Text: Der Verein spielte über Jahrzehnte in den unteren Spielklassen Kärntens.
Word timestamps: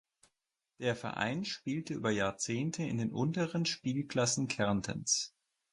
Der 0.79 0.95
Verein 0.95 1.45
spielte 1.45 1.93
über 1.93 2.09
Jahrzehnte 2.09 2.81
in 2.81 2.97
den 2.97 3.11
unteren 3.11 3.67
Spielklassen 3.67 4.47
Kärntens. 4.47 5.35